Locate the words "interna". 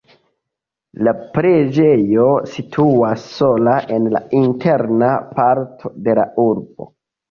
4.43-5.15